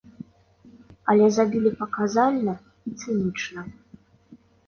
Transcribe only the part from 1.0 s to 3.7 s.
Але забілі паказальна і цынічна.